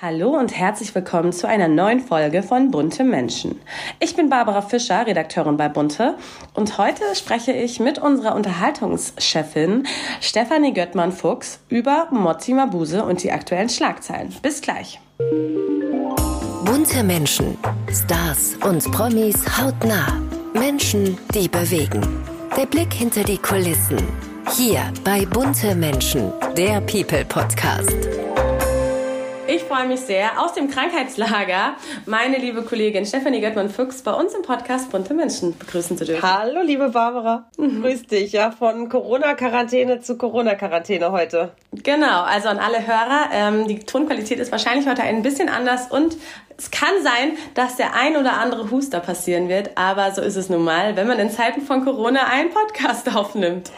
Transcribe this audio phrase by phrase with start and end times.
[0.00, 3.60] Hallo und herzlich willkommen zu einer neuen Folge von Bunte Menschen.
[3.98, 6.14] Ich bin Barbara Fischer, Redakteurin bei Bunte
[6.54, 9.88] und heute spreche ich mit unserer Unterhaltungschefin
[10.20, 14.32] Stefanie Göttmann-Fuchs über Mozzi Mabuse und die aktuellen Schlagzeilen.
[14.40, 15.00] Bis gleich.
[16.64, 17.58] Bunte Menschen,
[17.92, 20.16] Stars und Promis hautnah.
[20.54, 22.06] Menschen, die bewegen.
[22.56, 23.98] Der Blick hinter die Kulissen.
[24.56, 28.27] Hier bei Bunte Menschen, der People Podcast.
[29.50, 34.42] Ich freue mich sehr, aus dem Krankheitslager meine liebe Kollegin Stefanie Göttmann-Fuchs bei uns im
[34.42, 36.22] Podcast Bunte Menschen begrüßen zu dürfen.
[36.22, 37.48] Hallo, liebe Barbara.
[37.56, 37.80] Mhm.
[37.80, 41.52] Grüß dich, ja, von Corona-Quarantäne zu Corona-Quarantäne heute.
[41.72, 46.18] Genau, also an alle Hörer, ähm, die Tonqualität ist wahrscheinlich heute ein bisschen anders und
[46.58, 50.50] es kann sein, dass der ein oder andere Huster passieren wird, aber so ist es
[50.50, 53.70] nun mal, wenn man in Zeiten von Corona einen Podcast aufnimmt.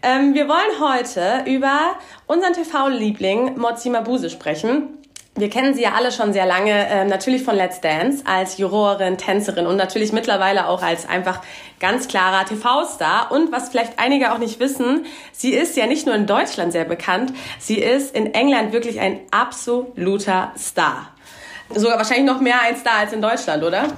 [0.00, 1.96] ähm, wir wollen heute über
[2.28, 4.98] unseren TV-Liebling Mozi Mabuse sprechen.
[5.36, 9.18] Wir kennen sie ja alle schon sehr lange, äh, natürlich von Let's Dance als Jurorin,
[9.18, 11.40] Tänzerin und natürlich mittlerweile auch als einfach
[11.80, 13.32] ganz klarer TV-Star.
[13.32, 16.84] Und was vielleicht einige auch nicht wissen, sie ist ja nicht nur in Deutschland sehr
[16.84, 21.08] bekannt, sie ist in England wirklich ein absoluter Star.
[21.76, 23.88] Sogar wahrscheinlich noch mehr ein Star als in Deutschland, oder?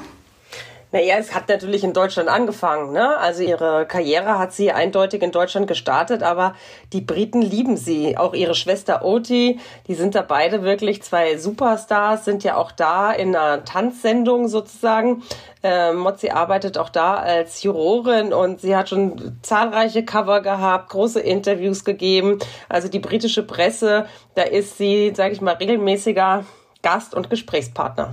[0.92, 2.92] Naja, es hat natürlich in Deutschland angefangen.
[2.92, 3.18] Ne?
[3.18, 6.54] Also ihre Karriere hat sie eindeutig in Deutschland gestartet, aber
[6.92, 8.16] die Briten lieben sie.
[8.16, 13.12] Auch ihre Schwester Oti, die sind da beide wirklich zwei Superstars, sind ja auch da
[13.12, 15.24] in einer Tanzsendung sozusagen.
[15.62, 21.20] Äh, Mozzi arbeitet auch da als Jurorin und sie hat schon zahlreiche Cover gehabt, große
[21.20, 22.38] Interviews gegeben.
[22.68, 26.44] Also die britische Presse, da ist sie, sage ich mal, regelmäßiger
[26.82, 28.12] Gast und Gesprächspartner.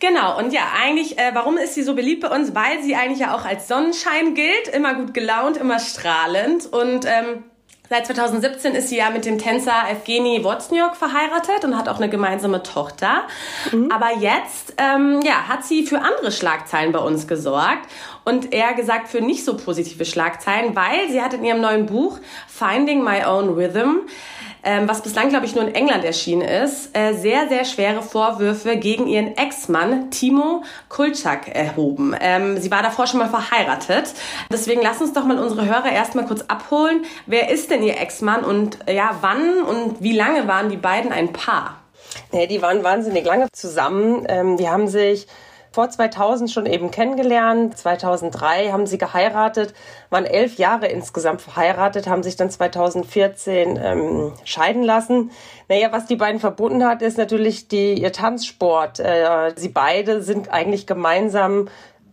[0.00, 2.54] Genau, und ja, eigentlich, äh, warum ist sie so beliebt bei uns?
[2.54, 7.44] Weil sie eigentlich ja auch als Sonnenschein gilt, immer gut gelaunt, immer strahlend und ähm,
[7.88, 12.08] Seit 2017 ist sie ja mit dem Tänzer Evgeny Wozniak verheiratet und hat auch eine
[12.08, 13.22] gemeinsame Tochter.
[13.70, 13.92] Mhm.
[13.92, 17.88] Aber jetzt ähm, ja, hat sie für andere Schlagzeilen bei uns gesorgt
[18.24, 22.18] und eher gesagt für nicht so positive Schlagzeilen, weil sie hat in ihrem neuen Buch
[22.48, 24.08] Finding My Own Rhythm
[24.66, 28.76] ähm, was bislang, glaube ich, nur in England erschienen ist, äh, sehr, sehr schwere Vorwürfe
[28.76, 32.16] gegen ihren Ex-Mann Timo Kulczak erhoben.
[32.20, 34.12] Ähm, sie war davor schon mal verheiratet.
[34.52, 37.04] Deswegen lass uns doch mal unsere Hörer erstmal kurz abholen.
[37.26, 41.32] Wer ist denn ihr Ex-Mann und ja, wann und wie lange waren die beiden ein
[41.32, 41.76] Paar?
[42.32, 44.26] Ja, die waren wahnsinnig lange zusammen.
[44.28, 45.28] Ähm, die haben sich
[45.76, 47.76] vor 2000 schon eben kennengelernt.
[47.76, 49.74] 2003 haben sie geheiratet,
[50.08, 55.32] waren elf Jahre insgesamt verheiratet, haben sich dann 2014 ähm, scheiden lassen.
[55.68, 59.00] Naja, was die beiden verbunden hat, ist natürlich die, ihr Tanzsport.
[59.00, 61.68] Äh, sie beide sind eigentlich gemeinsam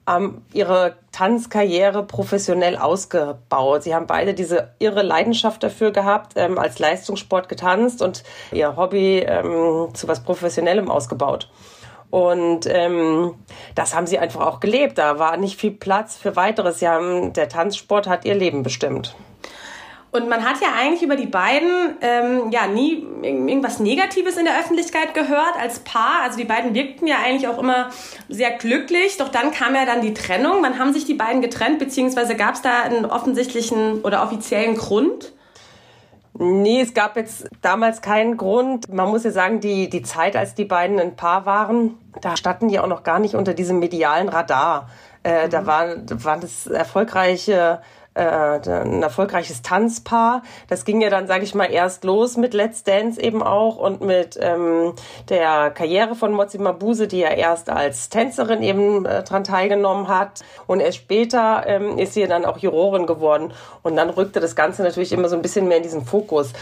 [0.10, 3.84] ähm, ihre Tanzkarriere professionell ausgebaut.
[3.84, 9.20] Sie haben beide diese irre Leidenschaft dafür gehabt, ähm, als Leistungssport getanzt und ihr Hobby
[9.20, 11.48] ähm, zu was Professionellem ausgebaut.
[12.14, 13.34] Und ähm,
[13.74, 15.00] das haben sie einfach auch gelebt.
[15.00, 16.78] Da war nicht viel Platz für weiteres.
[16.78, 19.16] Sie haben, der Tanzsport hat ihr Leben bestimmt.
[20.12, 24.60] Und man hat ja eigentlich über die beiden ähm, ja nie irgendwas Negatives in der
[24.60, 26.22] Öffentlichkeit gehört als Paar.
[26.22, 27.90] Also die beiden wirkten ja eigentlich auch immer
[28.30, 29.18] sehr glücklich.
[29.18, 30.62] Doch dann kam ja dann die Trennung.
[30.62, 31.80] Wann haben sich die beiden getrennt?
[31.80, 35.34] Beziehungsweise gab es da einen offensichtlichen oder offiziellen Grund?
[36.44, 38.94] Nee, es gab jetzt damals keinen Grund.
[38.94, 42.68] Man muss ja sagen, die, die Zeit, als die beiden ein Paar waren, da standen
[42.68, 44.90] die auch noch gar nicht unter diesem medialen Radar.
[45.24, 45.50] Äh, mhm.
[45.52, 47.82] Da waren, waren das erfolgreiche
[48.16, 50.44] äh, ein erfolgreiches Tanzpaar.
[50.68, 54.02] Das ging ja dann, sage ich mal, erst los mit Let's Dance eben auch und
[54.02, 54.94] mit ähm,
[55.30, 60.42] der Karriere von Mozi Mabuse, die ja erst als Tänzerin eben äh, dran teilgenommen hat.
[60.68, 63.54] Und erst später ähm, ist sie dann auch Jurorin geworden.
[63.82, 66.54] Und dann rückte das Ganze natürlich immer so ein bisschen mehr in diesen Fokus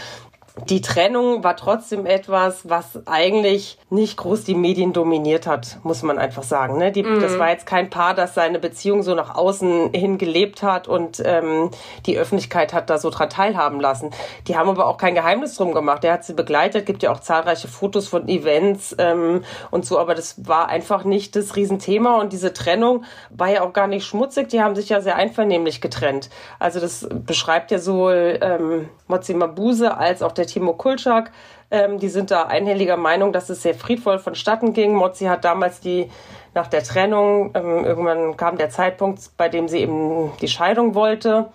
[0.68, 6.18] die Trennung war trotzdem etwas, was eigentlich nicht groß die Medien dominiert hat, muss man
[6.18, 6.76] einfach sagen.
[6.76, 6.92] Ne?
[6.92, 7.20] Die, mhm.
[7.20, 11.22] Das war jetzt kein Paar, das seine Beziehung so nach außen hin gelebt hat und
[11.24, 11.70] ähm,
[12.04, 14.10] die Öffentlichkeit hat da so dran teilhaben lassen.
[14.46, 16.04] Die haben aber auch kein Geheimnis drum gemacht.
[16.04, 20.14] Der hat sie begleitet, gibt ja auch zahlreiche Fotos von Events ähm, und so, aber
[20.14, 24.50] das war einfach nicht das Riesenthema und diese Trennung war ja auch gar nicht schmutzig.
[24.50, 26.28] Die haben sich ja sehr einvernehmlich getrennt.
[26.58, 31.32] Also das beschreibt ja sowohl ähm, Mozi Mabuse als auch der Timo Kulczak.
[31.70, 34.94] Ähm, die sind da einhelliger Meinung, dass es sehr friedvoll vonstatten ging.
[34.94, 36.10] Mozi hat damals die
[36.54, 41.46] nach der Trennung, ähm, irgendwann kam der Zeitpunkt, bei dem sie eben die Scheidung wollte.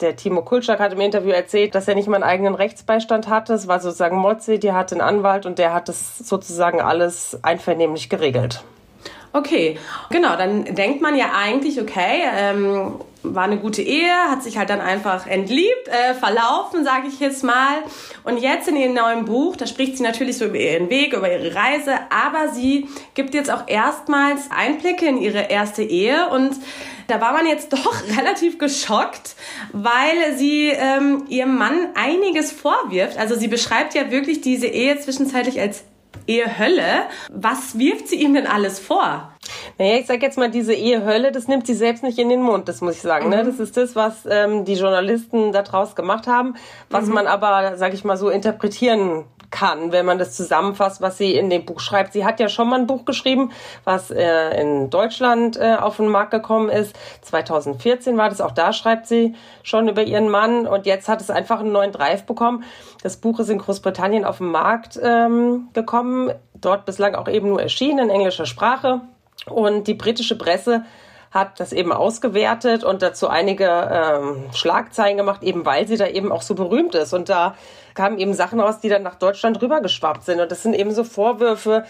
[0.00, 3.54] Der Timo Kulczak hat im Interview erzählt, dass er nicht mal einen eigenen Rechtsbeistand hatte.
[3.54, 8.08] Es war sozusagen Mozi, die hatte einen Anwalt und der hat das sozusagen alles einvernehmlich
[8.08, 8.64] geregelt.
[9.32, 9.78] Okay,
[10.10, 14.70] genau, dann denkt man ja eigentlich, okay, ähm, war eine gute Ehe, hat sich halt
[14.70, 17.78] dann einfach entliebt, äh, verlaufen, sage ich jetzt mal.
[18.22, 21.32] Und jetzt in ihrem neuen Buch, da spricht sie natürlich so über ihren Weg, über
[21.32, 26.56] ihre Reise, aber sie gibt jetzt auch erstmals Einblicke in ihre erste Ehe und
[27.06, 29.34] da war man jetzt doch relativ geschockt,
[29.72, 33.18] weil sie ähm, ihrem Mann einiges vorwirft.
[33.18, 35.84] Also sie beschreibt ja wirklich diese Ehe zwischenzeitlich als
[36.26, 37.06] Ehehölle.
[37.32, 39.33] Was wirft sie ihm denn alles vor?
[39.78, 42.68] Naja, ich sag jetzt mal, diese Ehehölle, das nimmt sie selbst nicht in den Mund,
[42.68, 43.28] das muss ich sagen.
[43.28, 43.42] Ne?
[43.42, 43.46] Mhm.
[43.46, 46.54] Das ist das, was ähm, die Journalisten daraus gemacht haben,
[46.90, 47.14] was mhm.
[47.14, 49.24] man aber, sag ich mal, so interpretieren
[49.54, 52.12] kann, wenn man das zusammenfasst, was sie in dem Buch schreibt.
[52.12, 53.52] Sie hat ja schon mal ein Buch geschrieben,
[53.84, 56.96] was äh, in Deutschland äh, auf den Markt gekommen ist.
[57.22, 61.30] 2014 war das, auch da schreibt sie schon über ihren Mann und jetzt hat es
[61.30, 62.64] einfach einen neuen Drive bekommen.
[63.04, 67.62] Das Buch ist in Großbritannien auf den Markt ähm, gekommen, dort bislang auch eben nur
[67.62, 69.02] erschienen in englischer Sprache
[69.46, 70.84] und die britische Presse
[71.30, 76.30] hat das eben ausgewertet und dazu einige ähm, Schlagzeilen gemacht, eben weil sie da eben
[76.30, 77.12] auch so berühmt ist.
[77.12, 77.56] Und da
[77.94, 80.40] kamen eben Sachen raus, die dann nach Deutschland rübergeschwappt sind.
[80.40, 81.84] Und das sind eben so Vorwürfe,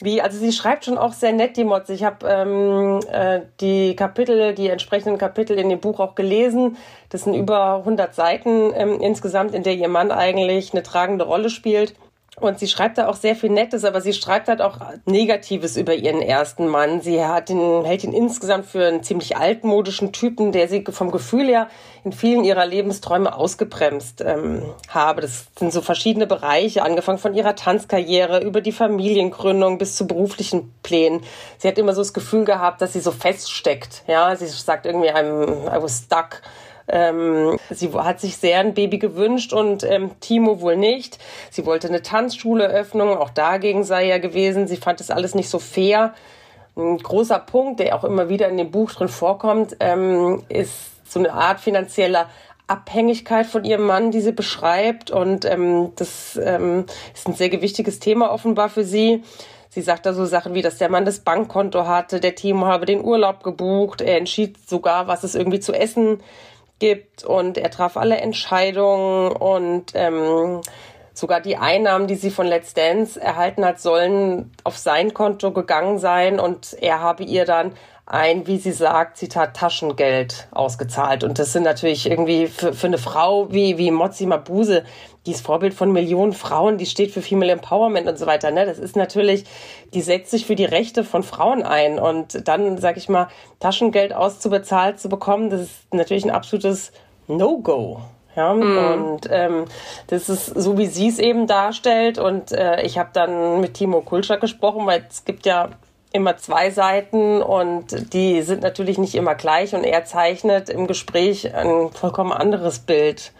[0.00, 1.92] wie, also sie schreibt schon auch sehr nett, die Motze.
[1.92, 6.76] Ich habe ähm, äh, die Kapitel, die entsprechenden Kapitel in dem Buch auch gelesen.
[7.08, 11.50] Das sind über 100 Seiten ähm, insgesamt, in der ihr Mann eigentlich eine tragende Rolle
[11.50, 11.94] spielt.
[12.40, 15.94] Und sie schreibt da auch sehr viel Nettes, aber sie schreibt halt auch Negatives über
[15.94, 17.02] ihren ersten Mann.
[17.02, 21.46] Sie hat ihn, hält ihn insgesamt für einen ziemlich altmodischen Typen, der sie vom Gefühl
[21.46, 21.68] her
[22.04, 25.20] in vielen ihrer Lebensträume ausgebremst ähm, habe.
[25.20, 30.72] Das sind so verschiedene Bereiche, angefangen von ihrer Tanzkarriere über die Familiengründung bis zu beruflichen
[30.82, 31.20] Plänen.
[31.58, 34.04] Sie hat immer so das Gefühl gehabt, dass sie so feststeckt.
[34.06, 36.40] Ja, sie sagt irgendwie, I'm, I was stuck
[36.92, 41.18] ähm, sie hat sich sehr ein Baby gewünscht und ähm, Timo wohl nicht.
[41.50, 44.68] Sie wollte eine Tanzschule öffnen, auch dagegen sei er gewesen.
[44.68, 46.14] Sie fand es alles nicht so fair.
[46.76, 51.18] Ein großer Punkt, der auch immer wieder in dem Buch drin vorkommt, ähm, ist so
[51.18, 52.28] eine Art finanzieller
[52.66, 55.10] Abhängigkeit von ihrem Mann, die sie beschreibt.
[55.10, 56.84] Und ähm, das ähm,
[57.14, 59.22] ist ein sehr gewichtiges Thema offenbar für sie.
[59.70, 62.84] Sie sagt da so Sachen wie, dass der Mann das Bankkonto hatte, der Timo habe
[62.84, 66.20] den Urlaub gebucht, er entschied sogar, was es irgendwie zu essen
[66.82, 70.62] gibt und er traf alle Entscheidungen und ähm,
[71.14, 75.98] sogar die Einnahmen, die sie von Let's Dance erhalten hat, sollen auf sein Konto gegangen
[75.98, 81.22] sein und er habe ihr dann ein, wie sie sagt, Zitat, Taschengeld ausgezahlt.
[81.22, 84.84] Und das sind natürlich irgendwie für, für eine Frau wie, wie Mozzi Mabuse,
[85.24, 88.50] die ist Vorbild von Millionen Frauen, die steht für Female Empowerment und so weiter.
[88.50, 88.66] Ne?
[88.66, 89.44] Das ist natürlich,
[89.94, 92.00] die setzt sich für die Rechte von Frauen ein.
[92.00, 93.28] Und dann, sag ich mal,
[93.60, 96.92] Taschengeld auszubezahlt zu bekommen, das ist natürlich ein absolutes
[97.28, 98.00] No-Go.
[98.34, 98.78] Ja, mm.
[98.78, 99.66] und ähm,
[100.06, 102.18] das ist so, wie sie es eben darstellt.
[102.18, 105.68] Und äh, ich habe dann mit Timo Kulschak gesprochen, weil es gibt ja
[106.12, 111.54] immer zwei Seiten und die sind natürlich nicht immer gleich und er zeichnet im Gespräch
[111.54, 113.32] ein vollkommen anderes Bild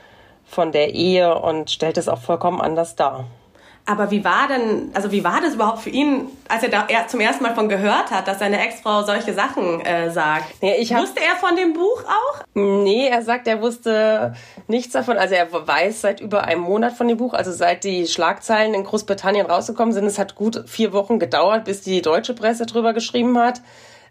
[0.44, 3.26] von der Ehe und stellt es auch vollkommen anders dar.
[3.84, 7.08] Aber wie war denn, also wie war das überhaupt für ihn, als er da er
[7.08, 10.54] zum ersten Mal von gehört hat, dass seine Ex-Frau solche Sachen äh, sagt?
[10.62, 12.44] Ja, ich hab, wusste er von dem Buch auch?
[12.54, 14.34] Nee, er sagt, er wusste
[14.68, 15.18] nichts davon.
[15.18, 18.84] Also er weiß seit über einem Monat von dem Buch, also seit die Schlagzeilen in
[18.84, 20.06] Großbritannien rausgekommen sind.
[20.06, 23.62] Es hat gut vier Wochen gedauert, bis die deutsche Presse drüber geschrieben hat.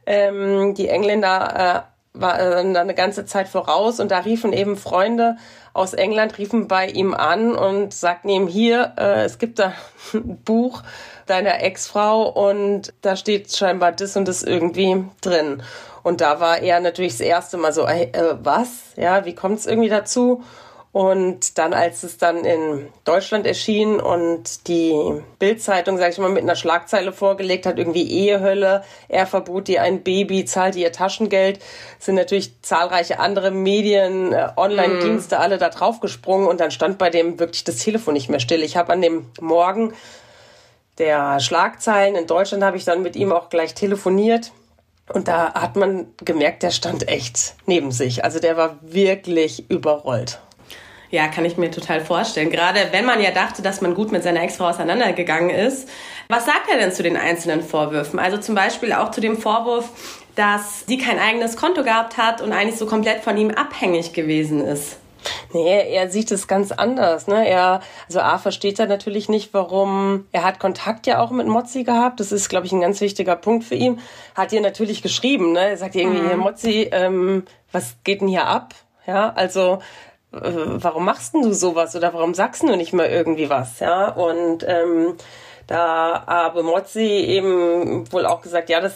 [0.05, 5.37] Ähm, die Engländer äh, waren da eine ganze Zeit voraus und da riefen eben Freunde
[5.73, 9.73] aus England riefen bei ihm an und sagten ihm hier, äh, es gibt da
[10.13, 10.83] ein Buch
[11.27, 15.63] deiner Ex-Frau und da steht scheinbar das und das irgendwie drin.
[16.03, 18.09] Und da war er natürlich das erste Mal so, äh,
[18.41, 18.69] was?
[18.97, 20.43] Ja, wie kommt es irgendwie dazu?
[20.93, 24.93] Und dann, als es dann in Deutschland erschien und die
[25.39, 30.03] Bildzeitung, sag ich mal, mit einer Schlagzeile vorgelegt hat, irgendwie Ehehölle, er verbot ihr ein
[30.03, 31.59] Baby, zahlte ihr Taschengeld,
[31.97, 37.39] sind natürlich zahlreiche andere Medien, äh, Online-Dienste alle da draufgesprungen und dann stand bei dem
[37.39, 38.61] wirklich das Telefon nicht mehr still.
[38.61, 39.93] Ich habe an dem Morgen
[40.97, 44.51] der Schlagzeilen in Deutschland habe ich dann mit ihm auch gleich telefoniert.
[45.11, 48.23] Und da hat man gemerkt, der stand echt neben sich.
[48.23, 50.39] Also der war wirklich überrollt.
[51.11, 52.49] Ja, kann ich mir total vorstellen.
[52.49, 55.89] Gerade wenn man ja dachte, dass man gut mit seiner Ex-Frau auseinandergegangen ist.
[56.29, 58.17] Was sagt er denn zu den einzelnen Vorwürfen?
[58.17, 59.89] Also zum Beispiel auch zu dem Vorwurf,
[60.35, 64.61] dass sie kein eigenes Konto gehabt hat und eigentlich so komplett von ihm abhängig gewesen
[64.65, 64.97] ist.
[65.53, 67.27] Nee, er sieht es ganz anders.
[67.27, 67.47] Ne?
[67.47, 70.25] Er, also A versteht er natürlich nicht, warum.
[70.31, 72.19] Er hat Kontakt ja auch mit Mozzi gehabt.
[72.19, 73.99] Das ist, glaube ich, ein ganz wichtiger Punkt für ihn.
[74.33, 75.51] Hat ihr natürlich geschrieben.
[75.51, 75.59] Ne?
[75.59, 76.39] Er sagt irgendwie, mhm.
[76.39, 78.73] Mozzi, ähm, was geht denn hier ab?
[79.05, 79.79] Ja, also
[80.31, 84.09] warum machst denn du sowas oder warum sagst du nicht mal irgendwie was, ja?
[84.09, 85.15] Und ähm,
[85.67, 88.95] da habe Mozzi eben wohl auch gesagt, ja, dass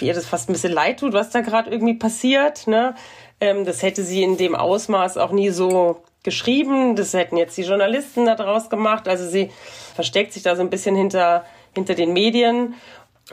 [0.00, 2.94] ihr das fast ein bisschen leid tut, was da gerade irgendwie passiert, ne?
[3.40, 6.96] Ähm, das hätte sie in dem Ausmaß auch nie so geschrieben.
[6.96, 9.08] Das hätten jetzt die Journalisten da draus gemacht.
[9.08, 9.50] Also sie
[9.94, 12.74] versteckt sich da so ein bisschen hinter, hinter den Medien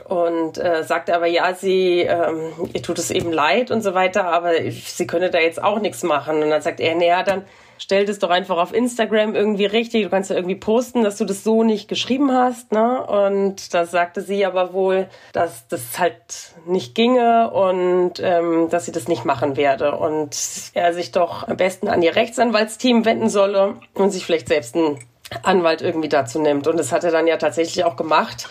[0.08, 4.24] und äh, sagt aber ja, sie ähm, ihr tut es eben leid und so weiter,
[4.26, 6.42] aber sie könne da jetzt auch nichts machen.
[6.42, 7.44] Und dann sagt er, naja, dann
[7.78, 10.04] stell das doch einfach auf Instagram irgendwie richtig.
[10.04, 12.72] Du kannst ja irgendwie posten, dass du das so nicht geschrieben hast.
[12.72, 13.04] Ne?
[13.06, 18.92] Und da sagte sie aber wohl, dass das halt nicht ginge und ähm, dass sie
[18.92, 19.96] das nicht machen werde.
[19.96, 20.36] Und
[20.74, 24.98] er sich doch am besten an ihr Rechtsanwaltsteam wenden solle und sich vielleicht selbst einen
[25.42, 26.66] Anwalt irgendwie dazu nimmt.
[26.66, 28.48] Und das hat er dann ja tatsächlich auch gemacht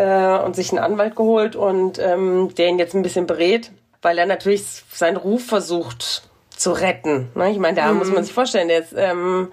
[0.00, 4.16] äh, und sich einen Anwalt geholt und ähm, der ihn jetzt ein bisschen berät, weil
[4.16, 6.22] er natürlich seinen Ruf versucht
[6.56, 7.28] zu retten.
[7.34, 7.50] Ne?
[7.50, 7.98] Ich meine, da mhm.
[7.98, 9.52] muss man sich vorstellen, der ist, ähm,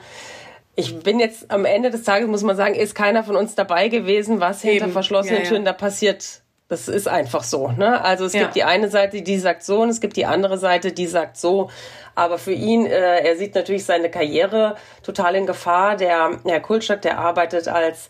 [0.75, 3.89] ich bin jetzt am Ende des Tages, muss man sagen, ist keiner von uns dabei
[3.89, 4.74] gewesen, was Eben.
[4.74, 5.50] hinter verschlossenen ja, ja.
[5.50, 6.42] Türen da passiert.
[6.70, 7.70] Das ist einfach so.
[7.70, 8.01] Ne?
[8.01, 8.42] Also es ja.
[8.42, 11.38] gibt die eine Seite, die sagt so und es gibt die andere Seite, die sagt
[11.38, 11.70] so.
[12.16, 15.96] Aber für ihn, äh, er sieht natürlich seine Karriere total in Gefahr.
[15.96, 18.10] Der Herr Kulschak, der arbeitet als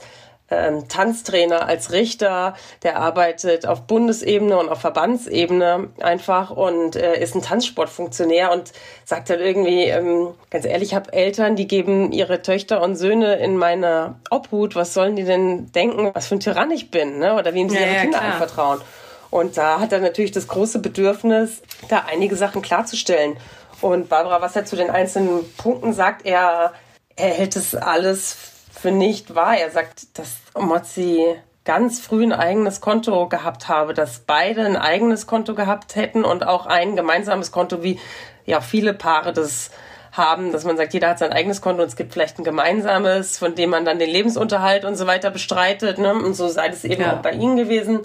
[0.50, 7.36] ähm, Tanztrainer, als Richter, der arbeitet auf Bundesebene und auf Verbandsebene einfach und äh, ist
[7.36, 8.72] ein Tanzsportfunktionär und
[9.04, 13.36] sagt halt irgendwie, ähm, ganz ehrlich, ich habe Eltern, die geben ihre Töchter und Söhne
[13.36, 14.76] in meine Obhut.
[14.76, 17.36] Was sollen die denn denken, was für ein Tyrann ich bin, ne?
[17.36, 18.34] Oder wem sie ja, ihre ja, Kinder klar.
[18.34, 18.82] anvertrauen?
[19.30, 23.36] Und da hat er natürlich das große Bedürfnis, da einige Sachen klarzustellen.
[23.82, 26.74] Und Barbara, was er zu den einzelnen Punkten sagt, er,
[27.16, 28.38] er hält es alles
[28.78, 29.58] für nicht wahr.
[29.58, 35.28] Er sagt, dass Mozzi ganz früh ein eigenes Konto gehabt habe, dass beide ein eigenes
[35.28, 38.00] Konto gehabt hätten und auch ein gemeinsames Konto, wie
[38.46, 39.70] ja viele Paare das
[40.14, 43.38] haben, dass man sagt, jeder hat sein eigenes Konto und es gibt vielleicht ein gemeinsames,
[43.38, 45.98] von dem man dann den Lebensunterhalt und so weiter bestreitet.
[45.98, 46.14] Ne?
[46.14, 47.18] Und so sei es eben ja.
[47.18, 48.02] auch bei ihnen gewesen.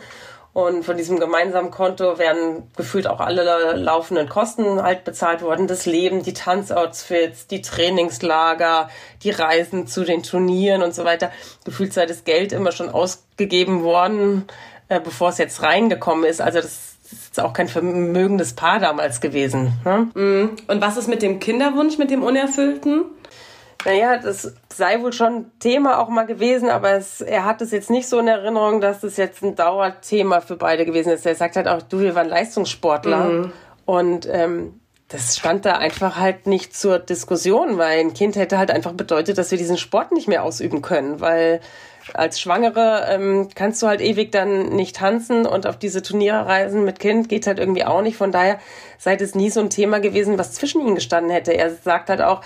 [0.55, 5.67] Und von diesem gemeinsamen Konto werden gefühlt auch alle laufenden Kosten halt bezahlt worden.
[5.67, 8.91] Das Leben, die Tanzoutfits, die Trainingslager,
[9.23, 11.33] die Reisen zu den Turnieren und so weiter.
[11.65, 14.45] Gefühlt sei das Geld immer schon ausgegeben worden,
[14.89, 16.43] äh, bevor es jetzt reingekommen ist.
[16.43, 19.73] Also das ist auch kein vermögendes Paar damals gewesen.
[19.87, 20.09] Ne?
[20.15, 20.57] Mhm.
[20.67, 23.07] Und was ist mit dem Kinderwunsch, mit dem Unerfüllten?
[23.87, 27.91] Naja, das sei wohl schon Thema auch mal gewesen, aber es, er hat es jetzt
[27.91, 31.27] nicht so in Erinnerung, dass das jetzt ein Dauerthema für beide gewesen ist.
[31.27, 33.53] Er sagt halt auch, du, wir waren Leistungssportler mhm.
[33.85, 38.71] und ähm, das stand da einfach halt nicht zur Diskussion, weil ein Kind hätte halt
[38.71, 41.61] einfach bedeutet, dass wir diesen Sport nicht mehr ausüben können, weil
[42.15, 46.99] als Schwangere ähm, kannst du halt ewig dann nicht tanzen und auf diese Turnierreisen mit
[46.99, 48.17] Kind geht halt irgendwie auch nicht.
[48.17, 48.59] Von daher
[48.99, 51.53] sei es nie so ein Thema gewesen, was zwischen ihnen gestanden hätte.
[51.53, 52.43] Er sagt halt auch,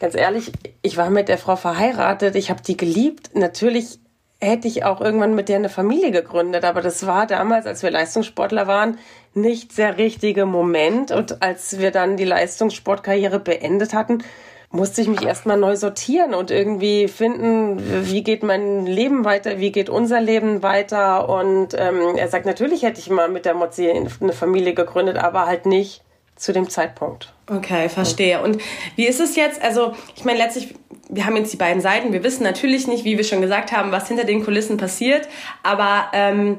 [0.00, 3.30] ganz ehrlich, ich war mit der Frau verheiratet, ich habe die geliebt.
[3.34, 3.98] Natürlich
[4.40, 7.90] hätte ich auch irgendwann mit der eine Familie gegründet, aber das war damals, als wir
[7.90, 8.98] Leistungssportler waren,
[9.34, 11.10] nicht der richtige Moment.
[11.10, 14.22] Und als wir dann die Leistungssportkarriere beendet hatten,
[14.70, 19.72] musste ich mich erstmal neu sortieren und irgendwie finden, wie geht mein Leben weiter, wie
[19.72, 21.28] geht unser Leben weiter.
[21.28, 25.46] Und ähm, er sagt, natürlich hätte ich mal mit der Mozi eine Familie gegründet, aber
[25.46, 26.02] halt nicht
[26.36, 27.32] zu dem Zeitpunkt.
[27.48, 28.42] Okay, verstehe.
[28.42, 28.60] Und
[28.94, 29.62] wie ist es jetzt?
[29.62, 30.74] Also, ich meine, letztlich,
[31.08, 32.12] wir haben jetzt die beiden Seiten.
[32.12, 35.28] Wir wissen natürlich nicht, wie wir schon gesagt haben, was hinter den Kulissen passiert.
[35.62, 36.58] Aber ähm,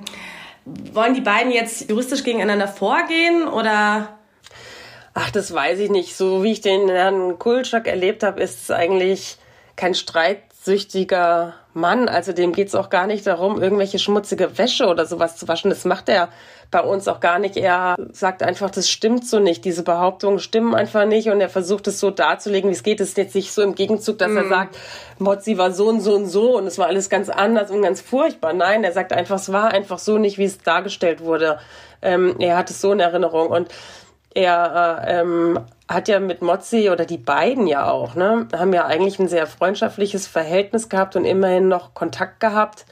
[0.65, 4.17] wollen die beiden jetzt juristisch gegeneinander vorgehen oder?
[5.13, 6.15] Ach, das weiß ich nicht.
[6.15, 9.37] So wie ich den Herrn Kulczak erlebt habe, ist es eigentlich
[9.75, 9.95] kein
[10.67, 12.09] streitsüchtiger Mann.
[12.09, 15.69] Also dem geht es auch gar nicht darum, irgendwelche schmutzige Wäsche oder sowas zu waschen.
[15.69, 16.29] Das macht er
[16.71, 17.55] bei uns auch gar nicht.
[17.55, 19.63] Er sagt einfach, das stimmt so nicht.
[19.63, 22.99] Diese Behauptungen stimmen einfach nicht und er versucht es so darzulegen, wie es geht.
[22.99, 24.37] Es ist jetzt nicht so im Gegenzug, dass mm.
[24.37, 24.77] er sagt,
[25.19, 28.01] Mozzi war so und so und so und es war alles ganz anders und ganz
[28.01, 28.53] furchtbar.
[28.53, 31.59] Nein, er sagt einfach, es war einfach so nicht, wie es dargestellt wurde.
[32.01, 33.69] Ähm, er hat es so in Erinnerung und
[34.33, 38.85] er äh, ähm, hat ja mit Mozzi oder die beiden ja auch, ne, haben ja
[38.85, 42.85] eigentlich ein sehr freundschaftliches Verhältnis gehabt und immerhin noch Kontakt gehabt.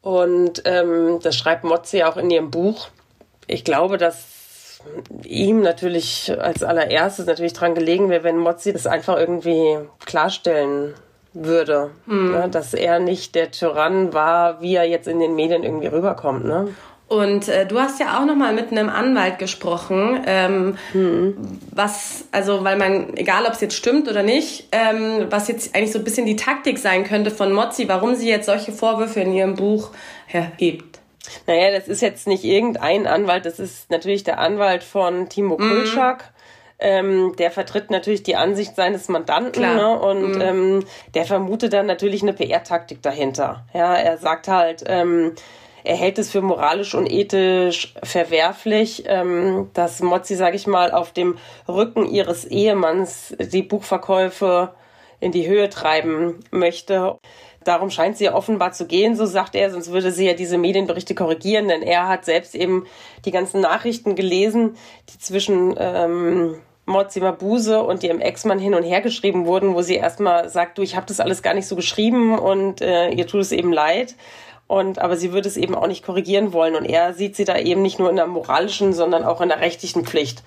[0.00, 2.88] Und ähm, das schreibt Mozzi auch in ihrem Buch
[3.46, 4.80] ich glaube, dass
[5.22, 10.94] ihm natürlich als allererstes natürlich dran gelegen wäre, wenn Mozzi das einfach irgendwie klarstellen
[11.32, 12.32] würde, mhm.
[12.32, 12.48] ne?
[12.48, 16.44] dass er nicht der Tyrann war, wie er jetzt in den Medien irgendwie rüberkommt.
[16.44, 16.68] Ne?
[17.14, 21.36] Und äh, du hast ja auch noch mal mit einem Anwalt gesprochen, ähm, mhm.
[21.70, 25.92] was, also weil man, egal ob es jetzt stimmt oder nicht, ähm, was jetzt eigentlich
[25.92, 29.32] so ein bisschen die Taktik sein könnte von Mozzi, warum sie jetzt solche Vorwürfe in
[29.32, 29.90] ihrem Buch
[30.26, 30.98] erhebt.
[31.46, 35.68] Naja, das ist jetzt nicht irgendein Anwalt, das ist natürlich der Anwalt von Timo mhm.
[35.68, 36.32] Kulczak.
[36.80, 39.96] Ähm, der vertritt natürlich die Ansicht seines Mandanten ne?
[39.96, 40.40] und mhm.
[40.40, 43.64] ähm, der vermutet dann natürlich eine PR-Taktik dahinter.
[43.72, 45.34] Ja, er sagt halt, ähm,
[45.84, 51.12] er hält es für moralisch und ethisch verwerflich, ähm, dass Mozzi, sage ich mal, auf
[51.12, 51.36] dem
[51.68, 54.74] Rücken ihres Ehemanns die Buchverkäufe
[55.20, 57.18] in die Höhe treiben möchte.
[57.64, 60.58] Darum scheint sie ja offenbar zu gehen, so sagt er, sonst würde sie ja diese
[60.58, 62.86] Medienberichte korrigieren, denn er hat selbst eben
[63.24, 64.76] die ganzen Nachrichten gelesen,
[65.10, 69.96] die zwischen ähm, Mozzi Mabuse und ihrem Ex-Mann hin und her geschrieben wurden, wo sie
[69.96, 73.40] erstmal sagt, du, ich habe das alles gar nicht so geschrieben und äh, ihr tut
[73.40, 74.14] es eben leid.
[74.66, 76.74] Und aber sie würde es eben auch nicht korrigieren wollen.
[76.74, 79.60] Und er sieht sie da eben nicht nur in der moralischen, sondern auch in der
[79.60, 80.42] rechtlichen Pflicht,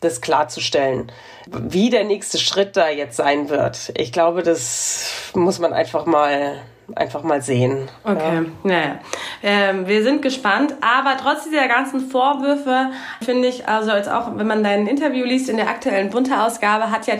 [0.00, 1.10] das klarzustellen.
[1.46, 6.60] Wie der nächste Schritt da jetzt sein wird, ich glaube, das muss man einfach mal
[6.94, 7.88] einfach mal sehen.
[8.04, 8.44] Okay, ja.
[8.62, 8.98] naja.
[9.42, 12.90] Ähm, wir sind gespannt, aber trotz dieser ganzen Vorwürfe
[13.22, 17.06] finde ich, also jetzt auch, wenn man dein Interview liest in der aktuellen Bunte-Ausgabe, hat
[17.06, 17.14] ja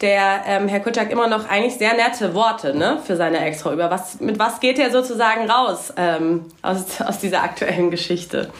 [0.00, 3.72] der ähm, Herr Kutschak immer noch eigentlich sehr nette Worte ne, für seine Ex-Frau.
[3.72, 8.50] Über was, mit was geht er sozusagen raus ähm, aus, aus dieser aktuellen Geschichte?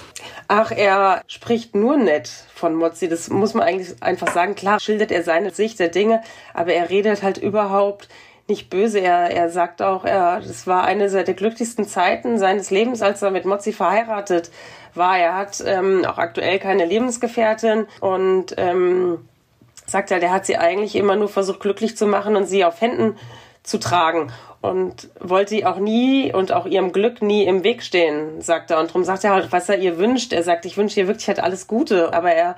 [0.49, 3.09] Ach, er spricht nur nett von Mozzi.
[3.09, 4.55] Das muss man eigentlich einfach sagen.
[4.55, 8.09] Klar schildert er seine Sicht der Dinge, aber er redet halt überhaupt
[8.49, 9.01] nicht böse.
[9.01, 13.31] Er, er sagt auch, er, das war eine der glücklichsten Zeiten seines Lebens, als er
[13.31, 14.51] mit Mozzi verheiratet
[14.95, 15.19] war.
[15.19, 19.27] Er hat ähm, auch aktuell keine Lebensgefährtin und ähm,
[19.87, 22.81] sagt halt, er hat sie eigentlich immer nur versucht, glücklich zu machen und sie auf
[22.81, 23.17] Händen
[23.63, 28.41] zu tragen und wollte sie auch nie und auch ihrem Glück nie im Weg stehen,
[28.41, 28.79] sagt er.
[28.79, 30.33] Und darum sagt er halt, was er ihr wünscht.
[30.33, 32.57] Er sagt, ich wünsche ihr wirklich halt alles Gute, aber er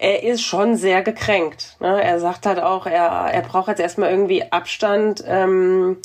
[0.00, 1.76] er ist schon sehr gekränkt.
[1.78, 2.02] Ne?
[2.02, 5.98] Er sagt halt auch, er, er braucht jetzt erstmal irgendwie Abstand, ähm,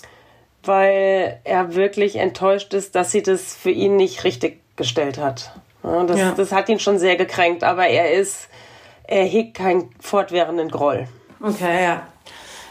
[0.63, 5.53] weil er wirklich enttäuscht ist, dass sie das für ihn nicht richtig gestellt hat.
[5.81, 6.03] Ne?
[6.07, 6.33] Das, ja.
[6.35, 8.49] das hat ihn schon sehr gekränkt, aber er ist,
[9.05, 11.07] er hegt keinen fortwährenden Groll.
[11.41, 12.05] Okay, ja.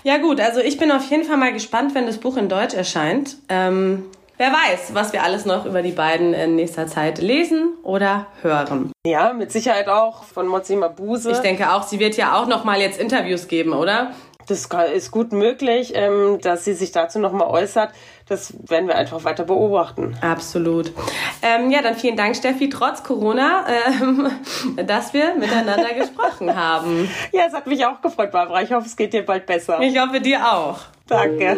[0.03, 2.75] Ja gut, also ich bin auf jeden Fall mal gespannt, wenn das Buch in Deutsch
[2.75, 3.39] erscheint.
[3.49, 4.05] Ähm,
[4.37, 8.91] Wer weiß, was wir alles noch über die beiden in nächster Zeit lesen oder hören.
[9.07, 11.31] Ja, mit Sicherheit auch von Mozzi Mabuse.
[11.31, 14.11] Ich denke auch, sie wird ja auch noch mal jetzt Interviews geben, oder?
[14.47, 17.93] Das ist gut möglich, ähm, dass sie sich dazu noch mal äußert.
[18.29, 20.17] Das werden wir einfach weiter beobachten.
[20.21, 20.93] Absolut.
[21.41, 23.65] Ähm, ja, dann vielen Dank, Steffi, trotz Corona,
[24.03, 24.31] ähm,
[24.87, 27.09] dass wir miteinander gesprochen haben.
[27.33, 28.63] Ja, es hat mich auch gefreut, Barbara.
[28.63, 29.81] Ich hoffe, es geht dir bald besser.
[29.81, 30.81] Ich hoffe, dir auch.
[31.07, 31.57] Danke.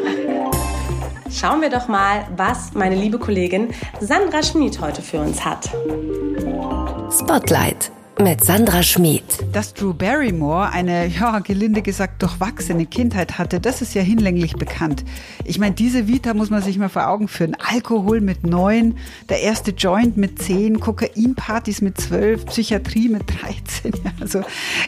[1.30, 5.70] Schauen wir doch mal, was meine liebe Kollegin Sandra Schmid heute für uns hat.
[7.10, 9.22] Spotlight mit Sandra Schmid.
[9.52, 15.04] Dass Drew Barrymore eine, ja, gelinde gesagt, durchwachsene Kindheit hatte, das ist ja hinlänglich bekannt.
[15.44, 17.56] Ich meine, diese Vita muss man sich mal vor Augen führen.
[17.58, 18.96] Alkohol mit neun,
[19.28, 23.92] der erste Joint mit zehn, Kokainpartys mit zwölf, Psychiatrie mit 13.
[24.02, 24.40] Ja, also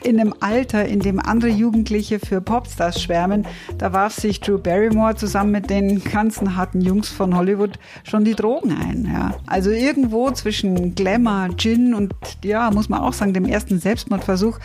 [0.02, 5.16] in einem Alter, in dem andere Jugendliche für Popstars schwärmen, da warf sich Drew Barrymore
[5.16, 9.06] zusammen mit den ganzen harten Jungs von Hollywood schon die Drogen ein.
[9.12, 9.34] Ja.
[9.46, 14.59] Also irgendwo zwischen Glamour, Gin und, ja, muss man auch sagen, dem ersten Selbstmordversuch,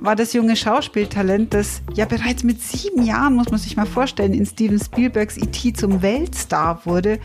[0.00, 4.32] war das junge Schauspieltalent, das ja bereits mit sieben Jahren, muss man sich mal vorstellen,
[4.32, 5.74] in Steven Spielbergs E.T.
[5.74, 7.20] zum Weltstar wurde,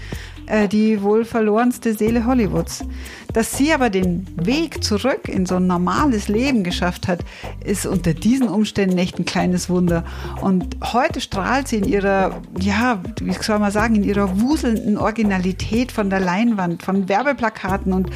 [0.48, 2.86] äh, die wohl verlorenste Seele Hollywoods.
[3.34, 7.26] Dass sie aber den Weg zurück in so ein normales Leben geschafft hat,
[7.66, 10.04] ist unter diesen Umständen echt ein kleines Wunder.
[10.42, 15.92] Und heute strahlt sie in ihrer, ja, wie soll man sagen, in ihrer wuselnden Originalität
[15.92, 18.12] von der Leinwand, von Werbeplakaten und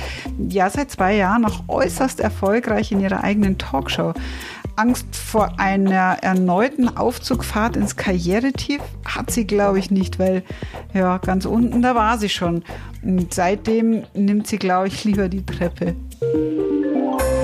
[0.49, 4.13] ja, seit zwei Jahren auch äußerst erfolgreich in ihrer eigenen Talkshow.
[4.77, 10.43] Angst vor einer erneuten Aufzugfahrt ins Karrieretief hat sie, glaube ich, nicht, weil
[10.93, 12.63] ja, ganz unten, da war sie schon.
[13.01, 15.95] Und seitdem nimmt sie, glaube ich, lieber die Treppe.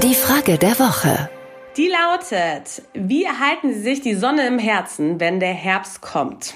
[0.03, 1.29] Die Frage der Woche.
[1.75, 6.53] Die lautet, wie erhalten Sie sich die Sonne im Herzen, wenn der Herbst kommt?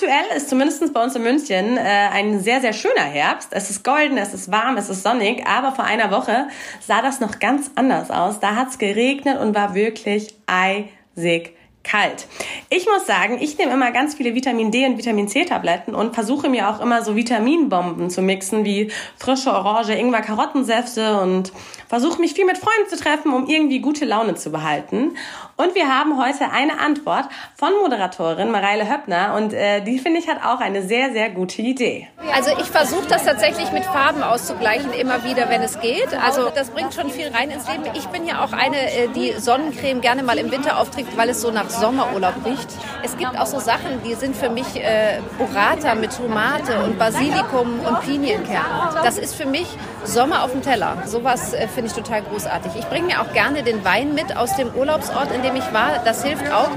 [0.00, 3.48] Aktuell ist zumindest bei uns in München äh, ein sehr, sehr schöner Herbst.
[3.50, 6.48] Es ist golden, es ist warm, es ist sonnig, aber vor einer Woche
[6.80, 8.40] sah das noch ganz anders aus.
[8.40, 12.26] Da hat es geregnet und war wirklich eisig kalt.
[12.70, 16.14] Ich muss sagen, ich nehme immer ganz viele Vitamin D und Vitamin C Tabletten und
[16.14, 21.52] versuche mir auch immer so Vitaminbomben zu mixen, wie frische Orange, Ingwer, Karottensäfte und
[21.88, 25.16] versuche mich viel mit Freunden zu treffen, um irgendwie gute Laune zu behalten.
[25.60, 30.26] Und wir haben heute eine Antwort von Moderatorin Mareile Höppner und äh, die finde ich
[30.26, 32.08] hat auch eine sehr, sehr gute Idee.
[32.34, 36.14] Also ich versuche das tatsächlich mit Farben auszugleichen, immer wieder, wenn es geht.
[36.24, 37.84] Also das bringt schon viel rein ins Leben.
[37.92, 41.42] Ich bin ja auch eine, äh, die Sonnencreme gerne mal im Winter aufträgt, weil es
[41.42, 42.68] so nach Sommerurlaub riecht.
[43.02, 47.80] Es gibt auch so Sachen, die sind für mich äh, Burrata mit Tomate und Basilikum
[47.80, 48.64] und Pinienkern.
[49.04, 49.66] Das ist für mich
[50.04, 51.02] Sommer auf dem Teller.
[51.04, 52.72] Sowas äh, finde ich total großartig.
[52.76, 56.00] Ich bringe mir auch gerne den Wein mit aus dem Urlaubsort, in dem ich war.
[56.04, 56.70] Das hilft auch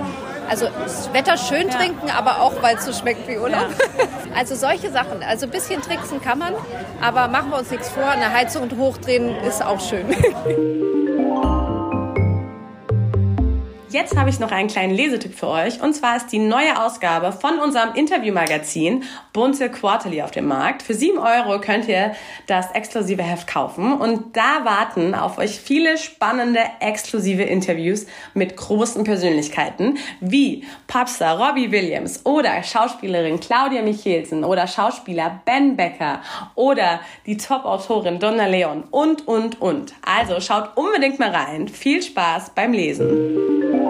[0.50, 1.76] Also das Wetter schön ja.
[1.78, 3.70] trinken, aber auch, weil es so schmeckt wie Urlaub.
[3.70, 4.06] Ja.
[4.36, 5.22] Also solche Sachen.
[5.22, 6.56] Also ein bisschen tricksen kann man,
[7.00, 8.04] aber machen wir uns nichts vor.
[8.08, 10.08] Eine Heizung hochdrehen ist auch schön.
[13.94, 15.80] Jetzt habe ich noch einen kleinen Lesetipp für euch.
[15.80, 19.04] Und zwar ist die neue Ausgabe von unserem Interviewmagazin
[19.34, 20.82] Bunte Quarterly auf dem Markt.
[20.82, 22.16] Für sieben Euro könnt ihr
[22.48, 23.94] das exklusive Heft kaufen.
[23.94, 31.72] Und da warten auf euch viele spannende exklusive Interviews mit großen Persönlichkeiten wie Popstar Robbie
[31.72, 36.24] Williams oder Schauspielerin Claudia Michelsen oder Schauspieler Ben Becker
[36.56, 39.94] oder die Top-Autorin Donna Leon und, und, und.
[40.04, 41.68] Also schaut unbedingt mal rein.
[41.68, 43.83] Viel Spaß beim Lesen.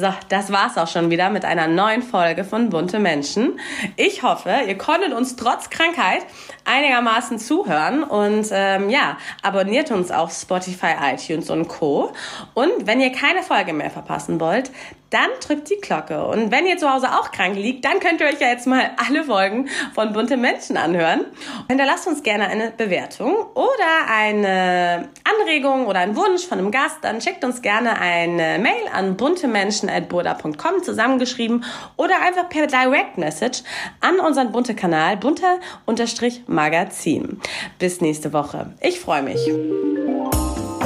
[0.00, 3.58] So, das war's auch schon wieder mit einer neuen Folge von Bunte Menschen.
[3.96, 6.24] Ich hoffe, ihr konntet uns trotz Krankheit
[6.64, 12.12] einigermaßen zuhören und ähm, ja, abonniert uns auf Spotify, iTunes und Co.
[12.54, 14.70] Und wenn ihr keine Folge mehr verpassen wollt,
[15.10, 16.26] dann drückt die Glocke.
[16.26, 18.90] Und wenn ihr zu Hause auch krank liegt, dann könnt ihr euch ja jetzt mal
[18.96, 21.24] alle Folgen von Bunte Menschen anhören.
[21.68, 26.98] Hinterlasst uns gerne eine Bewertung oder eine Anregung oder einen Wunsch von einem Gast.
[27.02, 31.64] Dann schickt uns gerne eine Mail an buntemenschen.burda.com zusammengeschrieben
[31.96, 33.62] oder einfach per Direct Message
[34.00, 37.40] an unseren Bunte-Kanal bunte-magazin.
[37.78, 38.72] Bis nächste Woche.
[38.80, 39.38] Ich freue mich.